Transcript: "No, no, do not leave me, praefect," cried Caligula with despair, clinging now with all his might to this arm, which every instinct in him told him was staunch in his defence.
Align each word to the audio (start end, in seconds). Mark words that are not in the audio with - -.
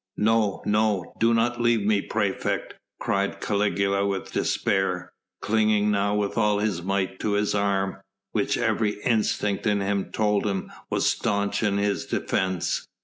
"No, 0.17 0.63
no, 0.65 1.13
do 1.19 1.31
not 1.31 1.61
leave 1.61 1.85
me, 1.85 2.01
praefect," 2.01 2.73
cried 2.99 3.39
Caligula 3.39 4.03
with 4.07 4.31
despair, 4.31 5.11
clinging 5.41 5.91
now 5.91 6.15
with 6.15 6.39
all 6.39 6.57
his 6.57 6.81
might 6.81 7.19
to 7.19 7.35
this 7.39 7.53
arm, 7.53 7.97
which 8.31 8.57
every 8.57 8.99
instinct 9.03 9.67
in 9.67 9.79
him 9.79 10.05
told 10.11 10.47
him 10.47 10.71
was 10.89 11.05
staunch 11.05 11.61
in 11.61 11.77
his 11.77 12.07
defence. 12.07 12.87